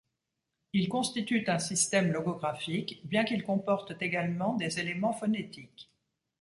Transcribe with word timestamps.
Ils 0.73 0.89
constituent 0.89 1.43
un 1.47 1.59
système 1.59 2.11
logographique, 2.11 3.07
bien 3.07 3.23
qu’ils 3.23 3.43
comportent 3.43 4.01
également 4.01 4.55
des 4.55 4.79
éléments 4.79 5.13
phonétiques. 5.13 5.91